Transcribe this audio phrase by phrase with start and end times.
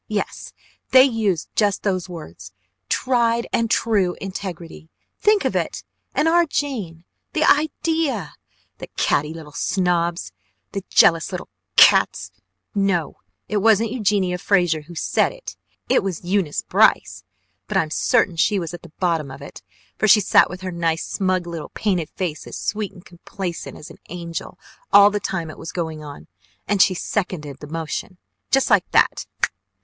[0.07, 0.51] Yes,
[0.89, 2.53] they used just those words,
[2.89, 4.89] tried and true integrity!
[5.19, 5.83] Think of it!
[6.15, 7.05] And OUR JANE!
[7.33, 8.33] The idea!
[8.79, 10.31] The catty little snobs!
[10.71, 12.31] The jealous little cats!
[12.73, 13.17] No,
[13.47, 15.55] it wasn't Eugenia Frazer who said it,
[15.87, 17.23] it was Eunice Brice
[17.67, 19.61] but I'm certain she was at the bottom of it,
[19.99, 23.91] for she sat with her nice smug little painted face as sweet and complacent as
[23.91, 24.57] an angel,
[24.91, 26.25] all the time it was going on,
[26.67, 28.17] and she seconded the motion!
[28.49, 29.27] Just like that!